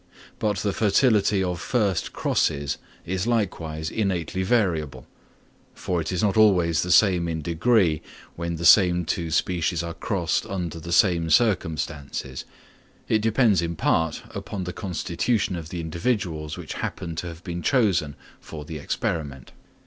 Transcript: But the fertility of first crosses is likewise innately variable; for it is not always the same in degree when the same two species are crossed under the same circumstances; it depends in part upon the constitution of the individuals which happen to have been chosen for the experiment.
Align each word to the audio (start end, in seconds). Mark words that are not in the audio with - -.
But 0.39 0.57
the 0.57 0.73
fertility 0.73 1.43
of 1.43 1.61
first 1.61 2.11
crosses 2.11 2.79
is 3.05 3.27
likewise 3.27 3.91
innately 3.91 4.41
variable; 4.41 5.05
for 5.75 6.01
it 6.01 6.11
is 6.11 6.23
not 6.23 6.35
always 6.35 6.81
the 6.81 6.89
same 6.91 7.27
in 7.27 7.43
degree 7.43 8.01
when 8.35 8.55
the 8.55 8.65
same 8.65 9.05
two 9.05 9.29
species 9.29 9.83
are 9.83 9.93
crossed 9.93 10.47
under 10.47 10.79
the 10.79 10.91
same 10.91 11.29
circumstances; 11.29 12.45
it 13.07 13.19
depends 13.21 13.61
in 13.61 13.75
part 13.75 14.23
upon 14.31 14.63
the 14.63 14.73
constitution 14.73 15.55
of 15.55 15.69
the 15.69 15.79
individuals 15.79 16.57
which 16.57 16.73
happen 16.81 17.15
to 17.17 17.27
have 17.27 17.43
been 17.43 17.61
chosen 17.61 18.15
for 18.39 18.65
the 18.65 18.79
experiment. 18.79 19.51